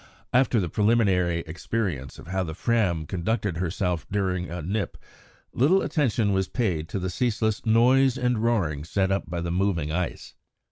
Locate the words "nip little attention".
4.63-6.33